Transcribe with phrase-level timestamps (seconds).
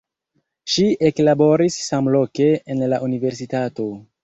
[0.75, 3.89] Ŝi eklaboris samloke en la universitato.